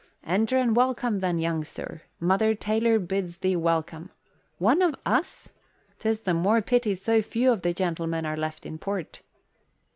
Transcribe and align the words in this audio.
Enter 0.25 0.57
and 0.57 0.75
welcome, 0.75 1.19
then, 1.19 1.37
young 1.37 1.63
sir. 1.63 2.01
Mother 2.19 2.55
Taylor 2.55 2.97
bids 2.97 3.37
thee 3.37 3.55
welcome. 3.55 4.09
One 4.57 4.81
of 4.81 4.95
us? 5.05 5.49
'Tis 5.99 6.21
the 6.21 6.33
more 6.33 6.59
pity 6.63 6.95
so 6.95 7.21
few 7.21 7.51
of 7.51 7.61
the 7.61 7.71
gentlemen 7.71 8.25
are 8.25 8.35
left 8.35 8.65
in 8.65 8.79
port." 8.79 9.21